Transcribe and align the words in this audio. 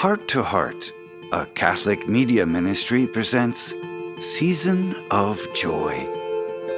Heart 0.00 0.28
to 0.28 0.42
Heart, 0.42 0.92
a 1.30 1.44
Catholic 1.44 2.08
media 2.08 2.46
ministry, 2.46 3.06
presents 3.06 3.74
Season 4.18 4.96
of 5.10 5.38
Joy 5.54 6.08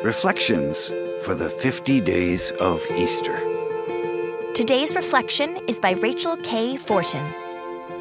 Reflections 0.02 0.88
for 1.24 1.36
the 1.36 1.48
50 1.48 2.00
Days 2.00 2.50
of 2.58 2.84
Easter. 2.90 3.38
Today's 4.54 4.96
reflection 4.96 5.58
is 5.68 5.78
by 5.78 5.92
Rachel 5.92 6.36
K. 6.38 6.76
Forton. 6.76 7.24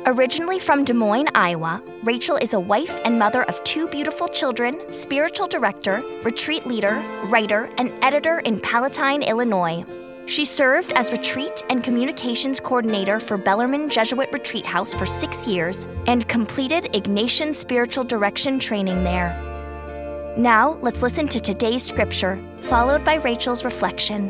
Originally 0.07 0.57
from 0.57 0.85
Des 0.85 0.93
Moines, 0.93 1.29
Iowa, 1.35 1.83
Rachel 2.01 2.37
is 2.37 2.55
a 2.55 2.59
wife 2.59 2.99
and 3.05 3.19
mother 3.19 3.43
of 3.43 3.63
two 3.63 3.87
beautiful 3.89 4.27
children, 4.27 4.91
spiritual 4.91 5.45
director, 5.45 6.01
retreat 6.23 6.65
leader, 6.65 6.95
writer, 7.25 7.69
and 7.77 7.93
editor 8.03 8.39
in 8.39 8.59
Palatine, 8.59 9.21
Illinois. 9.21 9.85
She 10.25 10.45
served 10.45 10.93
as 10.93 11.11
retreat 11.11 11.63
and 11.69 11.83
communications 11.83 12.59
coordinator 12.59 13.19
for 13.19 13.37
Bellarmine 13.37 13.89
Jesuit 13.89 14.29
Retreat 14.31 14.65
House 14.65 14.93
for 14.93 15.05
six 15.05 15.47
years 15.47 15.85
and 16.07 16.27
completed 16.27 16.85
Ignatian 16.93 17.53
spiritual 17.53 18.03
direction 18.03 18.59
training 18.59 19.03
there. 19.03 19.35
Now, 20.37 20.77
let's 20.81 21.01
listen 21.01 21.27
to 21.29 21.39
today's 21.39 21.83
scripture, 21.83 22.39
followed 22.57 23.03
by 23.03 23.15
Rachel's 23.15 23.65
reflection. 23.65 24.29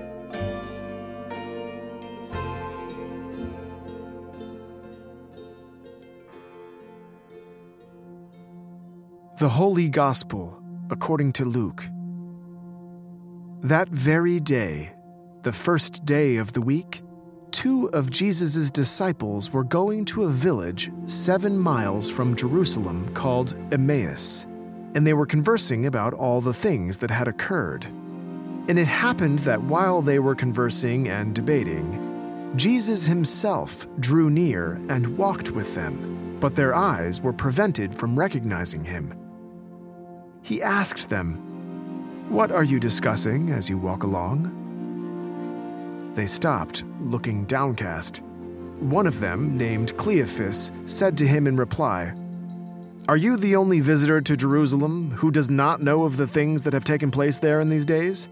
The 9.37 9.49
Holy 9.49 9.89
Gospel 9.89 10.61
according 10.91 11.31
to 11.31 11.45
Luke. 11.45 11.85
That 13.63 13.87
very 13.89 14.39
day, 14.39 14.93
the 15.43 15.51
first 15.51 16.05
day 16.05 16.35
of 16.35 16.53
the 16.53 16.61
week, 16.61 17.01
two 17.49 17.89
of 17.93 18.11
Jesus' 18.11 18.69
disciples 18.69 19.51
were 19.51 19.63
going 19.63 20.05
to 20.05 20.25
a 20.25 20.29
village 20.29 20.91
seven 21.07 21.57
miles 21.57 22.11
from 22.11 22.35
Jerusalem 22.35 23.11
called 23.15 23.55
Emmaus, 23.71 24.45
and 24.93 25.05
they 25.05 25.13
were 25.13 25.25
conversing 25.25 25.87
about 25.87 26.13
all 26.13 26.41
the 26.41 26.53
things 26.53 26.99
that 26.99 27.09
had 27.09 27.27
occurred. 27.27 27.85
And 28.67 28.77
it 28.77 28.85
happened 28.85 29.39
that 29.39 29.63
while 29.63 30.03
they 30.03 30.19
were 30.19 30.35
conversing 30.35 31.09
and 31.09 31.33
debating, 31.33 32.51
Jesus 32.55 33.07
himself 33.07 33.87
drew 33.99 34.29
near 34.29 34.73
and 34.89 35.17
walked 35.17 35.49
with 35.49 35.73
them, 35.73 36.37
but 36.39 36.53
their 36.53 36.75
eyes 36.75 37.19
were 37.19 37.33
prevented 37.33 37.97
from 37.97 38.17
recognizing 38.17 38.83
him. 38.83 39.17
He 40.43 40.61
asked 40.61 41.09
them, 41.09 42.27
What 42.29 42.51
are 42.51 42.63
you 42.63 42.79
discussing 42.79 43.49
as 43.49 43.69
you 43.71 43.79
walk 43.79 44.03
along? 44.03 44.60
They 46.13 46.27
stopped, 46.27 46.83
looking 46.99 47.45
downcast. 47.45 48.21
One 48.79 49.07
of 49.07 49.19
them, 49.21 49.57
named 49.57 49.95
Cleophas, 49.97 50.71
said 50.85 51.17
to 51.17 51.27
him 51.27 51.47
in 51.47 51.55
reply, 51.55 52.13
Are 53.07 53.15
you 53.15 53.37
the 53.37 53.55
only 53.55 53.79
visitor 53.79 54.19
to 54.19 54.35
Jerusalem 54.35 55.11
who 55.11 55.31
does 55.31 55.49
not 55.49 55.81
know 55.81 56.03
of 56.03 56.17
the 56.17 56.27
things 56.27 56.63
that 56.63 56.73
have 56.73 56.83
taken 56.83 57.11
place 57.11 57.39
there 57.39 57.61
in 57.61 57.69
these 57.69 57.85
days? 57.85 58.27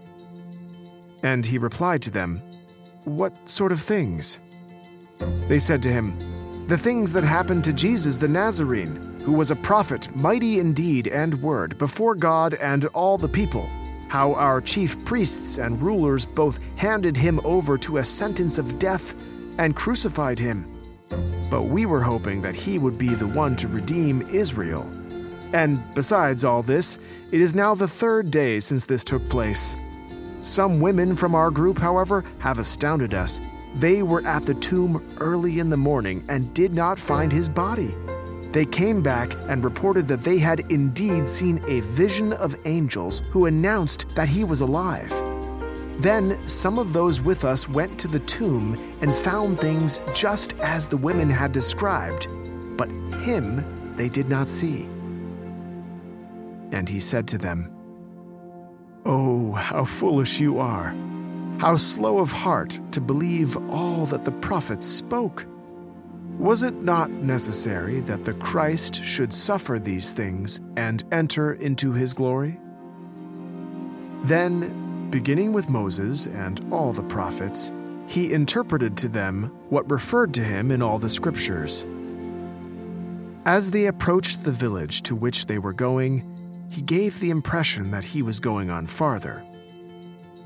And 1.22 1.46
he 1.46 1.56
replied 1.56 2.02
to 2.02 2.10
them, 2.10 2.42
What 3.04 3.48
sort 3.48 3.72
of 3.72 3.80
things? 3.80 4.40
They 5.48 5.58
said 5.58 5.82
to 5.84 5.92
him, 5.92 6.66
The 6.66 6.78
things 6.78 7.12
that 7.14 7.24
happened 7.24 7.64
to 7.64 7.72
Jesus 7.72 8.18
the 8.18 8.28
Nazarene, 8.28 9.20
who 9.24 9.32
was 9.32 9.50
a 9.50 9.56
prophet, 9.56 10.14
mighty 10.14 10.58
in 10.58 10.74
deed 10.74 11.08
and 11.08 11.40
word, 11.40 11.78
before 11.78 12.14
God 12.14 12.54
and 12.54 12.84
all 12.86 13.16
the 13.16 13.28
people 13.28 13.70
how 14.10 14.34
our 14.34 14.60
chief 14.60 15.02
priests 15.04 15.58
and 15.58 15.80
rulers 15.80 16.26
both 16.26 16.58
handed 16.74 17.16
him 17.16 17.40
over 17.44 17.78
to 17.78 17.98
a 17.98 18.04
sentence 18.04 18.58
of 18.58 18.76
death 18.76 19.14
and 19.56 19.76
crucified 19.76 20.36
him. 20.36 20.66
But 21.48 21.62
we 21.62 21.86
were 21.86 22.02
hoping 22.02 22.42
that 22.42 22.56
he 22.56 22.76
would 22.76 22.98
be 22.98 23.14
the 23.14 23.28
one 23.28 23.54
to 23.54 23.68
redeem 23.68 24.22
Israel. 24.34 24.90
And 25.52 25.80
besides 25.94 26.44
all 26.44 26.60
this, 26.60 26.98
it 27.30 27.40
is 27.40 27.54
now 27.54 27.76
the 27.76 27.86
third 27.86 28.32
day 28.32 28.58
since 28.58 28.84
this 28.84 29.04
took 29.04 29.28
place. 29.28 29.76
Some 30.42 30.80
women 30.80 31.14
from 31.14 31.36
our 31.36 31.52
group, 31.52 31.78
however, 31.78 32.24
have 32.40 32.58
astounded 32.58 33.14
us. 33.14 33.40
They 33.76 34.02
were 34.02 34.26
at 34.26 34.42
the 34.42 34.54
tomb 34.54 35.06
early 35.20 35.60
in 35.60 35.70
the 35.70 35.76
morning 35.76 36.24
and 36.28 36.52
did 36.52 36.74
not 36.74 36.98
find 36.98 37.30
his 37.30 37.48
body. 37.48 37.94
They 38.52 38.66
came 38.66 39.00
back 39.00 39.34
and 39.48 39.62
reported 39.62 40.08
that 40.08 40.22
they 40.22 40.38
had 40.38 40.60
indeed 40.72 41.28
seen 41.28 41.62
a 41.68 41.80
vision 41.80 42.32
of 42.32 42.56
angels 42.64 43.22
who 43.30 43.46
announced 43.46 44.08
that 44.16 44.28
he 44.28 44.42
was 44.42 44.60
alive. 44.60 45.10
Then 46.00 46.40
some 46.48 46.78
of 46.78 46.92
those 46.92 47.20
with 47.20 47.44
us 47.44 47.68
went 47.68 47.98
to 48.00 48.08
the 48.08 48.20
tomb 48.20 48.76
and 49.02 49.14
found 49.14 49.60
things 49.60 50.00
just 50.14 50.58
as 50.58 50.88
the 50.88 50.96
women 50.96 51.30
had 51.30 51.52
described, 51.52 52.26
but 52.76 52.90
him 53.20 53.94
they 53.96 54.08
did 54.08 54.28
not 54.28 54.48
see. 54.48 54.88
And 56.72 56.88
he 56.88 57.00
said 57.00 57.28
to 57.28 57.38
them, 57.38 57.70
Oh, 59.04 59.52
how 59.52 59.84
foolish 59.84 60.40
you 60.40 60.58
are! 60.58 60.94
How 61.58 61.76
slow 61.76 62.18
of 62.18 62.32
heart 62.32 62.80
to 62.92 63.00
believe 63.00 63.56
all 63.70 64.06
that 64.06 64.24
the 64.24 64.32
prophets 64.32 64.86
spoke! 64.86 65.46
Was 66.40 66.62
it 66.62 66.76
not 66.76 67.10
necessary 67.10 68.00
that 68.00 68.24
the 68.24 68.32
Christ 68.32 69.04
should 69.04 69.34
suffer 69.34 69.78
these 69.78 70.14
things 70.14 70.58
and 70.74 71.04
enter 71.12 71.52
into 71.52 71.92
his 71.92 72.14
glory? 72.14 72.58
Then, 74.24 75.10
beginning 75.10 75.52
with 75.52 75.68
Moses 75.68 76.24
and 76.24 76.66
all 76.72 76.94
the 76.94 77.02
prophets, 77.02 77.72
he 78.06 78.32
interpreted 78.32 78.96
to 78.96 79.08
them 79.08 79.54
what 79.68 79.90
referred 79.90 80.32
to 80.32 80.42
him 80.42 80.70
in 80.70 80.80
all 80.80 80.98
the 80.98 81.10
scriptures. 81.10 81.84
As 83.44 83.70
they 83.70 83.88
approached 83.88 84.42
the 84.42 84.50
village 84.50 85.02
to 85.02 85.14
which 85.14 85.44
they 85.44 85.58
were 85.58 85.74
going, 85.74 86.24
he 86.70 86.80
gave 86.80 87.20
the 87.20 87.28
impression 87.28 87.90
that 87.90 88.04
he 88.04 88.22
was 88.22 88.40
going 88.40 88.70
on 88.70 88.86
farther. 88.86 89.44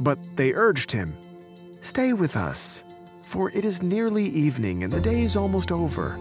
But 0.01 0.19
they 0.35 0.55
urged 0.55 0.91
him, 0.91 1.17
Stay 1.83 2.15
with 2.15 2.37
us 2.37 2.83
for 3.35 3.51
it 3.51 3.65
is 3.65 3.83
nearly 3.83 4.27
evening 4.27 4.85
and 4.85 4.93
the 4.93 5.01
day 5.01 5.23
is 5.23 5.35
almost 5.35 5.73
over. 5.73 6.21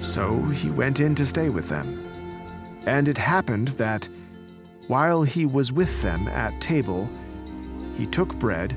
So 0.00 0.40
he 0.46 0.70
went 0.70 0.98
in 0.98 1.14
to 1.14 1.24
stay 1.24 1.50
with 1.50 1.68
them. 1.68 2.04
And 2.84 3.06
it 3.06 3.16
happened 3.16 3.68
that, 3.78 4.08
while 4.88 5.22
he 5.22 5.46
was 5.46 5.70
with 5.70 6.02
them 6.02 6.26
at 6.26 6.60
table, 6.60 7.08
he 7.96 8.06
took 8.06 8.34
bread, 8.40 8.76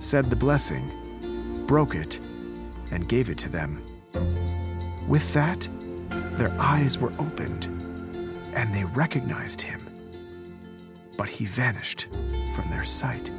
said 0.00 0.28
the 0.28 0.34
blessing, 0.34 1.64
broke 1.68 1.94
it, 1.94 2.18
and 2.90 3.08
gave 3.08 3.30
it 3.30 3.38
to 3.38 3.48
them. 3.48 3.80
With 5.06 5.32
that, 5.34 5.68
their 6.32 6.52
eyes 6.58 6.98
were 6.98 7.12
opened, 7.20 7.66
and 8.54 8.74
they 8.74 8.86
recognized 8.86 9.62
him. 9.62 9.86
But 11.16 11.28
he 11.28 11.44
vanished 11.44 12.08
from 12.56 12.66
their 12.66 12.84
sight. 12.84 13.30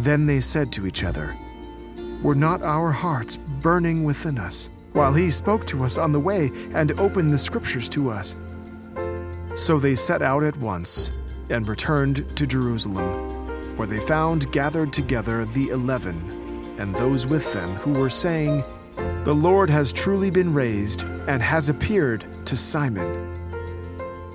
Then 0.00 0.24
they 0.24 0.40
said 0.40 0.72
to 0.72 0.86
each 0.86 1.04
other, 1.04 1.36
Were 2.22 2.34
not 2.34 2.62
our 2.62 2.90
hearts 2.90 3.36
burning 3.36 4.02
within 4.02 4.38
us 4.38 4.70
while 4.94 5.12
he 5.12 5.28
spoke 5.28 5.66
to 5.66 5.84
us 5.84 5.98
on 5.98 6.10
the 6.10 6.18
way 6.18 6.50
and 6.72 6.98
opened 6.98 7.30
the 7.30 7.38
scriptures 7.38 7.86
to 7.90 8.10
us? 8.10 8.38
So 9.54 9.78
they 9.78 9.94
set 9.94 10.22
out 10.22 10.42
at 10.42 10.56
once 10.56 11.12
and 11.50 11.68
returned 11.68 12.34
to 12.34 12.46
Jerusalem, 12.46 13.76
where 13.76 13.86
they 13.86 14.00
found 14.00 14.50
gathered 14.52 14.90
together 14.94 15.44
the 15.44 15.68
eleven 15.68 16.16
and 16.78 16.94
those 16.94 17.26
with 17.26 17.52
them 17.52 17.74
who 17.74 17.92
were 17.92 18.08
saying, 18.08 18.64
The 19.24 19.34
Lord 19.34 19.68
has 19.68 19.92
truly 19.92 20.30
been 20.30 20.54
raised 20.54 21.02
and 21.02 21.42
has 21.42 21.68
appeared 21.68 22.24
to 22.46 22.56
Simon. 22.56 23.36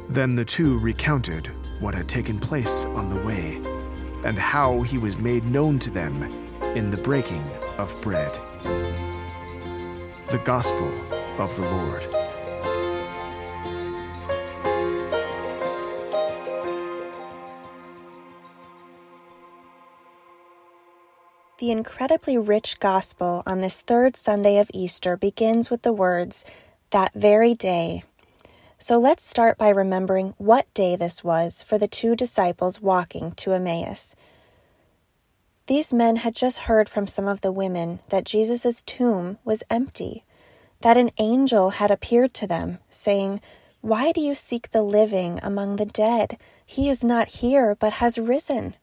Then 0.10 0.36
the 0.36 0.46
two 0.46 0.78
recounted 0.78 1.50
what 1.80 1.96
had 1.96 2.08
taken 2.08 2.38
place 2.38 2.86
on 2.86 3.10
the 3.10 3.22
way 3.24 3.65
and 4.26 4.40
how 4.40 4.82
he 4.82 4.98
was 4.98 5.18
made 5.18 5.46
known 5.46 5.78
to 5.80 5.92
them 5.92 6.24
in 6.76 6.90
the 6.90 6.98
breaking 6.98 7.44
of 7.78 7.96
bread. 8.02 8.34
The 10.30 10.42
Gospel 10.44 10.92
of 11.38 11.56
the 11.56 11.62
Lord. 11.62 12.04
The 21.60 21.72
incredibly 21.72 22.38
rich 22.38 22.80
gospel 22.80 23.44
on 23.46 23.62
this 23.62 23.82
third 23.82 24.16
Sunday 24.16 24.58
of 24.58 24.70
Easter 24.74 25.16
begins 25.16 25.70
with 25.70 25.84
the 25.84 25.94
words, 25.94 26.44
that 26.90 27.14
very 27.14 27.54
day. 27.54 28.04
So 28.78 29.00
let's 29.00 29.24
start 29.24 29.58
by 29.58 29.70
remembering 29.70 30.34
what 30.38 30.72
day 30.74 30.96
this 30.96 31.24
was 31.24 31.64
for 31.64 31.78
the 31.78 31.88
two 31.88 32.16
disciples 32.16 32.82
walking 32.82 33.32
to 33.34 33.54
Emmaus. 33.54 34.16
These 35.68 35.94
men 35.94 36.18
had 36.18 36.36
just 36.36 36.60
heard 36.60 36.88
from 36.88 37.08
some 37.08 37.28
of 37.28 37.42
the 37.42 37.52
women 37.52 38.00
that 38.10 38.26
Jesus' 38.26 38.82
tomb 38.82 39.38
was 39.44 39.64
empty, 39.70 40.24
that 40.82 40.98
an 40.98 41.12
angel 41.18 41.72
had 41.72 41.90
appeared 41.90 42.34
to 42.36 42.48
them, 42.48 42.80
saying, 42.90 43.42
Why 43.82 44.12
do 44.12 44.22
you 44.22 44.36
seek 44.36 44.72
the 44.72 44.84
living 44.84 45.40
among 45.42 45.78
the 45.78 45.86
dead? 45.86 46.38
He 46.66 46.90
is 46.90 47.04
not 47.04 47.28
here, 47.28 47.76
but 47.76 47.94
has 47.94 48.20
risen. 48.20 48.76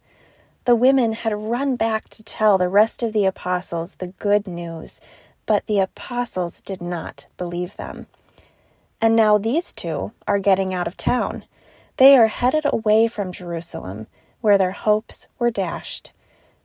The 0.64 0.74
women 0.74 1.12
had 1.12 1.32
run 1.32 1.76
back 1.76 2.08
to 2.10 2.22
tell 2.22 2.56
the 2.56 2.68
rest 2.68 3.02
of 3.02 3.12
the 3.12 3.26
apostles 3.26 3.96
the 3.96 4.14
good 4.18 4.46
news 4.46 5.00
but 5.46 5.66
the 5.66 5.80
apostles 5.80 6.60
did 6.60 6.80
not 6.80 7.26
believe 7.36 7.76
them. 7.76 8.06
And 9.02 9.16
now 9.16 9.37
these 9.37 9.72
two 9.72 10.12
are 10.28 10.38
getting 10.38 10.72
out 10.72 10.87
of 10.87 10.96
town. 10.96 11.43
They 11.96 12.16
are 12.16 12.28
headed 12.28 12.64
away 12.64 13.08
from 13.08 13.32
Jerusalem, 13.32 14.06
where 14.40 14.56
their 14.56 14.70
hopes 14.70 15.26
were 15.40 15.50
dashed. 15.50 16.12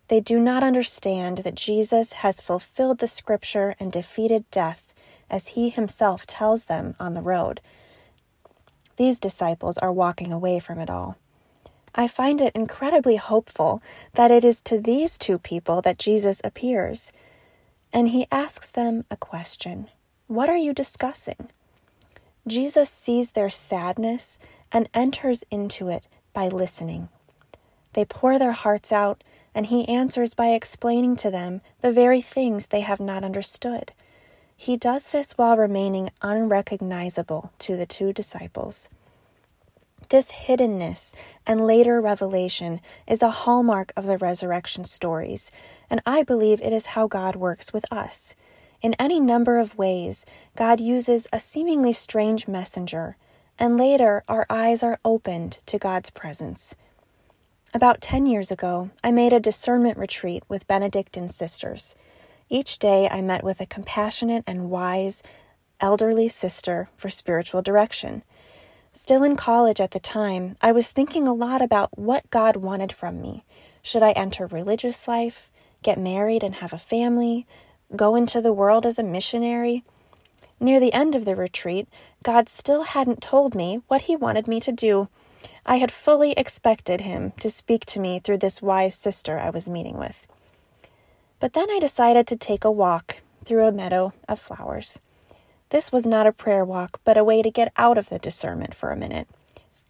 They 0.07 0.19
do 0.19 0.39
not 0.39 0.61
understand 0.63 1.39
that 1.39 1.55
Jesus 1.55 2.13
has 2.13 2.39
fulfilled 2.39 2.99
the 2.99 3.07
scripture 3.07 3.75
and 3.79 3.91
defeated 3.91 4.49
death, 4.51 4.93
as 5.31 5.47
he 5.47 5.69
himself 5.69 6.27
tells 6.27 6.65
them 6.65 6.95
on 6.99 7.15
the 7.15 7.21
road. 7.21 7.59
These 8.97 9.19
disciples 9.19 9.79
are 9.79 9.91
walking 9.91 10.31
away 10.31 10.59
from 10.59 10.79
it 10.79 10.91
all. 10.91 11.17
I 11.95 12.07
find 12.07 12.39
it 12.39 12.55
incredibly 12.55 13.15
hopeful 13.15 13.81
that 14.13 14.29
it 14.29 14.43
is 14.43 14.61
to 14.61 14.79
these 14.79 15.17
two 15.17 15.39
people 15.39 15.81
that 15.81 15.97
Jesus 15.97 16.39
appears. 16.43 17.11
And 17.91 18.09
he 18.09 18.27
asks 18.31 18.69
them 18.69 19.05
a 19.09 19.17
question 19.17 19.89
What 20.27 20.49
are 20.49 20.55
you 20.57 20.73
discussing? 20.73 21.49
Jesus 22.47 22.89
sees 22.89 23.31
their 23.31 23.49
sadness 23.49 24.39
and 24.71 24.89
enters 24.93 25.43
into 25.51 25.89
it 25.89 26.07
by 26.33 26.47
listening. 26.47 27.09
They 27.93 28.05
pour 28.05 28.39
their 28.39 28.53
hearts 28.53 28.91
out, 28.91 29.23
and 29.53 29.65
he 29.65 29.87
answers 29.87 30.33
by 30.33 30.47
explaining 30.47 31.15
to 31.17 31.31
them 31.31 31.61
the 31.81 31.91
very 31.91 32.21
things 32.21 32.67
they 32.67 32.81
have 32.81 32.99
not 32.99 33.23
understood. 33.23 33.91
He 34.55 34.77
does 34.77 35.09
this 35.09 35.37
while 35.37 35.57
remaining 35.57 36.09
unrecognizable 36.21 37.51
to 37.59 37.75
the 37.75 37.85
two 37.85 38.13
disciples. 38.13 38.89
This 40.09 40.31
hiddenness 40.31 41.13
and 41.45 41.67
later 41.67 41.99
revelation 41.99 42.79
is 43.07 43.21
a 43.21 43.29
hallmark 43.29 43.91
of 43.97 44.05
the 44.05 44.17
resurrection 44.17 44.85
stories, 44.85 45.51
and 45.89 46.01
I 46.05 46.23
believe 46.23 46.61
it 46.61 46.71
is 46.71 46.87
how 46.87 47.07
God 47.07 47.35
works 47.35 47.73
with 47.73 47.91
us. 47.91 48.35
In 48.81 48.93
any 48.99 49.19
number 49.19 49.57
of 49.57 49.77
ways, 49.77 50.25
God 50.55 50.79
uses 50.79 51.27
a 51.33 51.39
seemingly 51.39 51.93
strange 51.93 52.47
messenger, 52.47 53.17
and 53.57 53.77
later 53.77 54.23
our 54.27 54.45
eyes 54.49 54.83
are 54.83 54.99
opened 55.03 55.59
to 55.65 55.79
God's 55.79 56.11
presence. 56.11 56.75
About 57.73 58.01
10 58.01 58.27
years 58.27 58.51
ago, 58.51 58.91
I 59.03 59.11
made 59.11 59.33
a 59.33 59.39
discernment 59.39 59.97
retreat 59.97 60.43
with 60.47 60.67
Benedictine 60.67 61.27
sisters. 61.27 61.95
Each 62.49 62.79
day, 62.79 63.09
I 63.09 63.21
met 63.21 63.43
with 63.43 63.59
a 63.59 63.65
compassionate 63.65 64.43
and 64.47 64.69
wise 64.69 65.21
elderly 65.79 66.27
sister 66.27 66.89
for 66.95 67.09
spiritual 67.09 67.61
direction. 67.61 68.23
Still 68.93 69.23
in 69.23 69.35
college 69.35 69.81
at 69.81 69.91
the 69.91 69.99
time, 69.99 70.55
I 70.61 70.71
was 70.71 70.91
thinking 70.91 71.27
a 71.27 71.33
lot 71.33 71.61
about 71.61 71.97
what 71.97 72.29
God 72.29 72.55
wanted 72.55 72.91
from 72.91 73.21
me. 73.21 73.43
Should 73.81 74.01
I 74.01 74.11
enter 74.11 74.47
religious 74.47 75.07
life, 75.07 75.51
get 75.83 75.99
married 75.99 76.43
and 76.43 76.55
have 76.55 76.73
a 76.73 76.77
family, 76.77 77.45
go 77.95 78.15
into 78.15 78.41
the 78.41 78.53
world 78.53 78.85
as 78.85 78.99
a 78.99 79.03
missionary? 79.03 79.83
Near 80.59 80.79
the 80.79 80.93
end 80.93 81.15
of 81.15 81.25
the 81.25 81.35
retreat, 81.35 81.87
God 82.23 82.49
still 82.49 82.83
hadn't 82.83 83.21
told 83.21 83.55
me 83.55 83.81
what 83.87 84.01
He 84.01 84.15
wanted 84.15 84.47
me 84.47 84.59
to 84.61 84.71
do. 84.71 85.07
I 85.65 85.77
had 85.77 85.91
fully 85.91 86.31
expected 86.31 87.01
him 87.01 87.33
to 87.39 87.49
speak 87.49 87.85
to 87.87 87.99
me 87.99 88.19
through 88.19 88.39
this 88.39 88.61
wise 88.61 88.95
sister 88.95 89.37
I 89.37 89.49
was 89.49 89.69
meeting 89.69 89.97
with. 89.97 90.25
But 91.39 91.53
then 91.53 91.69
I 91.69 91.79
decided 91.79 92.25
to 92.27 92.35
take 92.35 92.63
a 92.63 92.71
walk 92.71 93.17
through 93.43 93.67
a 93.67 93.71
meadow 93.71 94.13
of 94.27 94.39
flowers. 94.39 94.99
This 95.69 95.91
was 95.91 96.07
not 96.07 96.25
a 96.25 96.31
prayer 96.31 96.63
walk, 96.63 97.01
but 97.03 97.17
a 97.17 97.23
way 97.23 97.41
to 97.41 97.51
get 97.51 97.73
out 97.77 97.97
of 97.97 98.09
the 98.09 98.19
discernment 98.19 98.73
for 98.73 98.91
a 98.91 98.97
minute. 98.97 99.27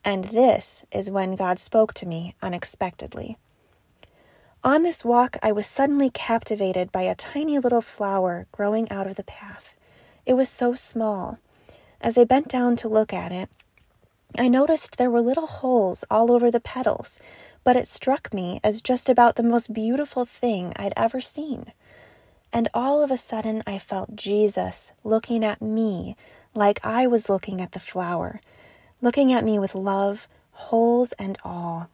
And 0.03 0.25
this 0.25 0.83
is 0.91 1.11
when 1.11 1.35
God 1.35 1.59
spoke 1.59 1.93
to 1.95 2.05
me 2.05 2.35
unexpectedly. 2.41 3.37
On 4.67 4.83
this 4.83 5.05
walk, 5.05 5.37
I 5.41 5.53
was 5.53 5.65
suddenly 5.65 6.09
captivated 6.09 6.91
by 6.91 7.03
a 7.03 7.15
tiny 7.15 7.57
little 7.57 7.79
flower 7.79 8.47
growing 8.51 8.91
out 8.91 9.07
of 9.07 9.15
the 9.15 9.23
path. 9.23 9.75
It 10.25 10.33
was 10.33 10.49
so 10.49 10.73
small. 10.73 11.39
As 12.01 12.17
I 12.17 12.25
bent 12.25 12.49
down 12.49 12.75
to 12.77 12.89
look 12.89 13.13
at 13.13 13.31
it, 13.31 13.47
I 14.37 14.49
noticed 14.49 14.97
there 14.97 15.09
were 15.09 15.21
little 15.21 15.47
holes 15.47 16.03
all 16.11 16.33
over 16.33 16.51
the 16.51 16.59
petals, 16.59 17.17
but 17.63 17.77
it 17.77 17.87
struck 17.87 18.33
me 18.33 18.59
as 18.61 18.81
just 18.81 19.07
about 19.07 19.37
the 19.37 19.41
most 19.41 19.71
beautiful 19.71 20.25
thing 20.25 20.73
I'd 20.75 20.91
ever 20.97 21.21
seen. 21.21 21.71
And 22.51 22.67
all 22.73 23.01
of 23.01 23.09
a 23.09 23.15
sudden, 23.15 23.63
I 23.65 23.77
felt 23.77 24.17
Jesus 24.17 24.91
looking 25.01 25.45
at 25.45 25.61
me 25.61 26.17
like 26.53 26.85
I 26.85 27.07
was 27.07 27.29
looking 27.29 27.61
at 27.61 27.71
the 27.71 27.79
flower, 27.79 28.41
looking 29.01 29.31
at 29.31 29.45
me 29.45 29.59
with 29.59 29.75
love, 29.75 30.27
holes 30.51 31.13
and 31.13 31.37
all. 31.45 31.89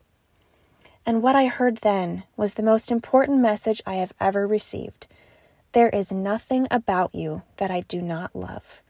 And 1.05 1.21
what 1.21 1.35
I 1.35 1.47
heard 1.47 1.77
then 1.77 2.23
was 2.38 2.53
the 2.53 2.63
most 2.63 2.89
important 2.91 3.41
message 3.41 3.81
I 3.85 3.95
have 3.95 4.13
ever 4.19 4.47
received. 4.47 5.07
There 5.73 5.89
is 5.89 6.11
nothing 6.11 6.67
about 6.71 7.13
you 7.13 7.41
that 7.57 7.71
I 7.71 7.81
do 7.81 8.01
not 8.01 8.35
love. 8.35 8.81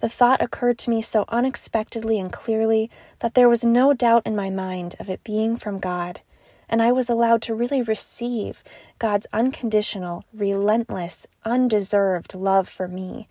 The 0.00 0.08
thought 0.08 0.42
occurred 0.42 0.78
to 0.80 0.90
me 0.90 1.02
so 1.02 1.24
unexpectedly 1.28 2.18
and 2.18 2.32
clearly 2.32 2.90
that 3.20 3.34
there 3.34 3.48
was 3.48 3.64
no 3.64 3.92
doubt 3.94 4.26
in 4.26 4.36
my 4.36 4.50
mind 4.50 4.96
of 5.00 5.08
it 5.08 5.24
being 5.24 5.56
from 5.56 5.78
God, 5.78 6.20
and 6.68 6.82
I 6.82 6.92
was 6.92 7.10
allowed 7.10 7.42
to 7.42 7.54
really 7.54 7.82
receive 7.82 8.62
God's 8.98 9.26
unconditional, 9.32 10.24
relentless, 10.32 11.26
undeserved 11.44 12.34
love 12.34 12.68
for 12.68 12.88
me. 12.88 13.28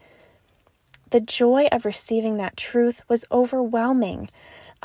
The 1.09 1.19
joy 1.19 1.67
of 1.71 1.85
receiving 1.85 2.37
that 2.37 2.57
truth 2.57 3.01
was 3.07 3.25
overwhelming. 3.31 4.29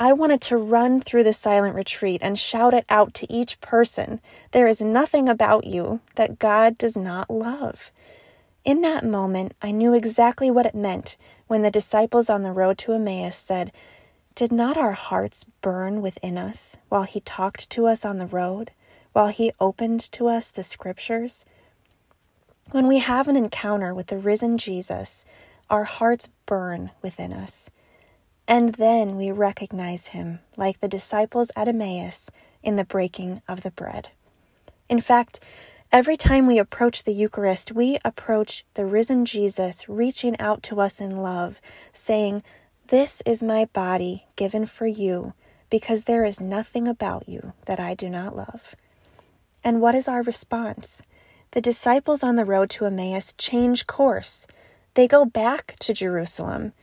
I 0.01 0.13
wanted 0.13 0.39
to 0.43 0.55
run 0.55 1.01
through 1.01 1.25
the 1.25 1.33
silent 1.33 1.75
retreat 1.75 2.21
and 2.23 2.39
shout 2.39 2.73
it 2.73 2.85
out 2.87 3.13
to 3.15 3.31
each 3.31 3.59
person 3.59 4.21
There 4.51 4.65
is 4.65 4.79
nothing 4.79 5.27
about 5.27 5.67
you 5.67 5.99
that 6.15 6.39
God 6.39 6.77
does 6.77 6.95
not 6.95 7.29
love. 7.29 7.91
In 8.63 8.79
that 8.81 9.03
moment, 9.03 9.55
I 9.61 9.71
knew 9.71 9.93
exactly 9.93 10.49
what 10.49 10.65
it 10.65 10.73
meant 10.73 11.17
when 11.47 11.63
the 11.63 11.69
disciples 11.69 12.29
on 12.29 12.43
the 12.43 12.53
road 12.53 12.77
to 12.79 12.93
Emmaus 12.93 13.35
said, 13.35 13.73
Did 14.35 14.53
not 14.53 14.77
our 14.77 14.93
hearts 14.93 15.45
burn 15.61 16.01
within 16.01 16.37
us 16.37 16.77
while 16.87 17.03
he 17.03 17.19
talked 17.19 17.69
to 17.71 17.85
us 17.85 18.05
on 18.05 18.19
the 18.19 18.25
road, 18.25 18.71
while 19.11 19.27
he 19.27 19.51
opened 19.59 19.99
to 20.13 20.29
us 20.29 20.49
the 20.49 20.63
scriptures? 20.63 21.43
When 22.71 22.87
we 22.87 22.99
have 22.99 23.27
an 23.27 23.35
encounter 23.35 23.93
with 23.93 24.07
the 24.07 24.17
risen 24.17 24.57
Jesus, 24.57 25.25
our 25.69 25.83
hearts 25.83 26.29
burn 26.45 26.91
within 27.01 27.33
us. 27.33 27.69
And 28.49 28.73
then 28.73 29.15
we 29.15 29.31
recognize 29.31 30.07
him, 30.07 30.39
like 30.57 30.81
the 30.81 30.87
disciples 30.87 31.51
at 31.55 31.67
Emmaus, 31.69 32.31
in 32.63 32.75
the 32.75 32.83
breaking 32.83 33.41
of 33.47 33.61
the 33.61 33.71
bread. 33.71 34.09
In 34.89 34.99
fact, 34.99 35.39
Every 35.91 36.17
time 36.17 36.45
we 36.45 36.59
approach 36.59 37.01
the 37.01 37.11
Eucharist, 37.11 37.71
we 37.71 37.97
approach 38.05 38.63
the 38.75 38.85
risen 38.85 39.25
Jesus 39.25 39.89
reaching 39.89 40.39
out 40.39 40.61
to 40.61 40.79
us 40.79 41.01
in 41.01 41.23
love, 41.23 41.59
saying, 41.91 42.43
This 42.89 43.23
is 43.25 43.41
my 43.41 43.65
body 43.65 44.27
given 44.35 44.67
for 44.67 44.85
you, 44.85 45.33
because 45.71 46.03
there 46.03 46.23
is 46.23 46.39
nothing 46.39 46.87
about 46.87 47.27
you 47.27 47.53
that 47.65 47.79
I 47.79 47.95
do 47.95 48.07
not 48.07 48.35
love. 48.35 48.75
And 49.63 49.81
what 49.81 49.95
is 49.95 50.07
our 50.07 50.21
response? 50.21 51.01
The 51.51 51.61
disciples 51.61 52.21
on 52.21 52.35
the 52.35 52.45
road 52.45 52.69
to 52.71 52.85
Emmaus 52.85 53.33
change 53.33 53.87
course. 53.87 54.45
They 54.93 55.07
go 55.07 55.25
back 55.25 55.75
to 55.79 55.91
Jerusalem. 55.91 56.73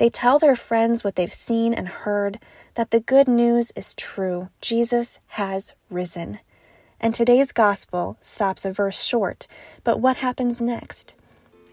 They 0.00 0.08
tell 0.08 0.38
their 0.38 0.56
friends 0.56 1.04
what 1.04 1.16
they've 1.16 1.30
seen 1.30 1.74
and 1.74 1.86
heard 1.86 2.38
that 2.72 2.90
the 2.90 3.00
good 3.00 3.28
news 3.28 3.70
is 3.76 3.94
true. 3.94 4.48
Jesus 4.62 5.18
has 5.26 5.74
risen. 5.90 6.38
And 6.98 7.14
today's 7.14 7.52
gospel 7.52 8.16
stops 8.22 8.64
a 8.64 8.72
verse 8.72 9.04
short. 9.04 9.46
But 9.84 10.00
what 10.00 10.16
happens 10.16 10.58
next? 10.58 11.16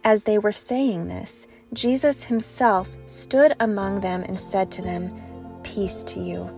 As 0.04 0.24
they 0.24 0.38
were 0.38 0.52
saying 0.52 1.08
this, 1.08 1.48
Jesus 1.72 2.26
himself 2.26 2.90
stood 3.06 3.56
among 3.62 4.02
them 4.02 4.24
and 4.24 4.38
said 4.38 4.72
to 4.72 4.82
them, 4.82 5.10
Peace 5.64 6.04
to 6.04 6.20
you. 6.20 6.52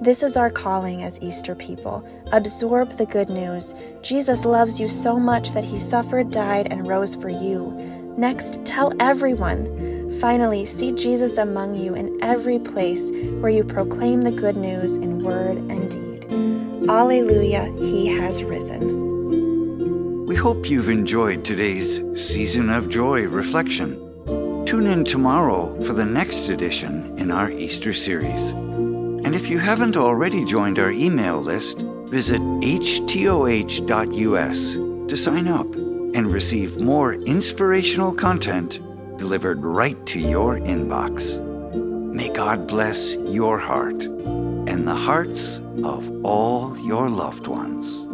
This 0.00 0.22
is 0.22 0.34
our 0.38 0.48
calling 0.48 1.02
as 1.02 1.20
Easter 1.20 1.54
people. 1.54 2.08
Absorb 2.32 2.96
the 2.96 3.04
good 3.04 3.28
news. 3.28 3.74
Jesus 4.00 4.46
loves 4.46 4.80
you 4.80 4.88
so 4.88 5.18
much 5.18 5.52
that 5.52 5.64
he 5.64 5.76
suffered, 5.76 6.30
died, 6.30 6.68
and 6.72 6.88
rose 6.88 7.14
for 7.14 7.28
you. 7.28 7.70
Next, 8.16 8.64
tell 8.64 8.94
everyone. 8.98 9.99
Finally, 10.18 10.66
see 10.66 10.92
Jesus 10.92 11.38
among 11.38 11.74
you 11.74 11.94
in 11.94 12.18
every 12.22 12.58
place 12.58 13.10
where 13.40 13.50
you 13.50 13.62
proclaim 13.64 14.22
the 14.22 14.32
good 14.32 14.56
news 14.56 14.96
in 14.96 15.22
word 15.22 15.56
and 15.56 15.90
deed. 15.90 16.26
Alleluia, 16.90 17.72
he 17.78 18.06
has 18.08 18.42
risen. 18.42 20.26
We 20.26 20.36
hope 20.36 20.68
you've 20.68 20.88
enjoyed 20.88 21.44
today's 21.44 22.02
Season 22.14 22.70
of 22.70 22.88
Joy 22.88 23.22
reflection. 23.28 23.96
Tune 24.66 24.86
in 24.86 25.04
tomorrow 25.04 25.80
for 25.84 25.92
the 25.92 26.04
next 26.04 26.48
edition 26.48 27.18
in 27.18 27.30
our 27.30 27.50
Easter 27.50 27.92
series. 27.92 28.50
And 28.50 29.34
if 29.34 29.48
you 29.48 29.58
haven't 29.58 29.96
already 29.96 30.44
joined 30.44 30.78
our 30.78 30.90
email 30.90 31.40
list, 31.40 31.78
visit 31.78 32.40
htoh.us 32.40 33.64
to 34.74 35.16
sign 35.16 35.48
up 35.48 35.66
and 36.14 36.32
receive 36.32 36.80
more 36.80 37.14
inspirational 37.14 38.12
content 38.12 38.80
delivered 39.20 39.62
right 39.62 40.06
to 40.06 40.18
your 40.18 40.56
inbox. 40.56 41.38
May 42.14 42.30
God 42.30 42.66
bless 42.66 43.16
your 43.16 43.58
heart 43.58 44.02
and 44.02 44.88
the 44.88 44.94
hearts 44.94 45.58
of 45.84 46.24
all 46.24 46.74
your 46.78 47.10
loved 47.10 47.46
ones. 47.46 48.09